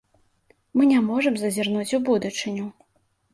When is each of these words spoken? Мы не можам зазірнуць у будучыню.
Мы 0.79 0.87
не 0.91 1.01
можам 1.09 1.37
зазірнуць 1.41 1.95
у 1.99 2.01
будучыню. 2.09 2.65